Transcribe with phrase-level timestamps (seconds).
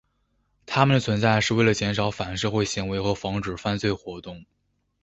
[0.65, 4.43] 他们的存在是为了减少反社会行为和防止犯罪活动。